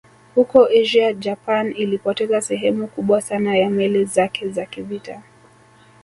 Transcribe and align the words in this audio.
Huko 0.35 0.65
Asia 0.67 1.13
Japan 1.13 1.73
ilipoteza 1.77 2.41
sehemu 2.41 2.87
kubwa 2.87 3.21
sana 3.21 3.57
ya 3.57 3.69
meli 3.69 4.05
zake 4.05 4.49
za 4.49 4.65
kivita 4.65 5.21